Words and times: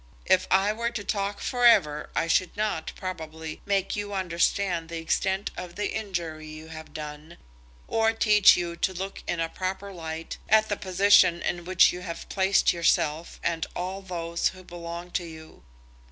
"If 0.25 0.47
I 0.49 0.73
were 0.73 0.89
to 0.89 1.03
talk 1.03 1.39
for 1.39 1.63
ever, 1.63 2.09
I 2.15 2.25
should 2.25 2.57
not, 2.57 2.91
probably, 2.95 3.61
make 3.67 3.95
you 3.95 4.15
understand 4.15 4.89
the 4.89 4.97
extent 4.97 5.51
of 5.55 5.75
the 5.75 5.91
injury 5.93 6.47
you 6.47 6.69
have 6.69 6.91
done, 6.91 7.37
or 7.87 8.11
teach 8.11 8.57
you 8.57 8.75
to 8.77 8.93
look 8.95 9.21
in 9.27 9.39
a 9.39 9.47
proper 9.47 9.93
light 9.93 10.39
at 10.49 10.69
the 10.69 10.75
position 10.77 11.39
in 11.43 11.65
which 11.65 11.93
you 11.93 11.99
have 12.01 12.27
placed 12.29 12.73
yourself 12.73 13.39
and 13.43 13.67
all 13.75 14.01
those 14.01 14.47
who 14.47 14.63
belong 14.63 15.11
to 15.11 15.23
you. 15.25 15.61